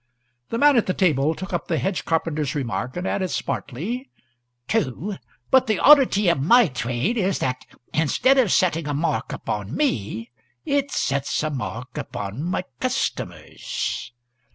The 0.49 0.57
man 0.57 0.77
at 0.77 0.87
the 0.87 0.95
table 0.95 1.35
took 1.35 1.53
up 1.53 1.67
the 1.67 1.77
hedge 1.77 2.05
carpenter's 2.05 2.55
remark, 2.55 2.97
and 2.97 3.07
added 3.07 3.29
smartly, 3.29 4.09
"True; 4.67 5.17
but 5.51 5.67
the 5.67 5.77
oddity 5.77 6.27
of 6.27 6.41
my 6.41 6.69
trade 6.69 7.19
is 7.19 7.37
that, 7.37 7.67
instead 7.93 8.39
of 8.39 8.51
setting 8.51 8.87
a 8.87 8.95
mark 8.95 9.31
upon 9.31 9.77
me, 9.77 10.31
it 10.65 10.89
sets 10.89 11.43
a 11.43 11.51
mark 11.51 11.99
upon 11.99 12.41
my 12.41 12.63
customers." 12.79 14.11